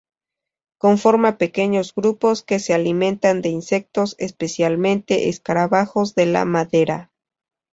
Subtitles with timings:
[0.79, 7.11] Conforma pequeños grupos que se alimentan de insectos, especialmente escarabajos de la madera.